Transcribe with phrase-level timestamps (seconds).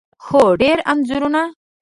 [0.25, 1.43] هو، ډیر انځورونه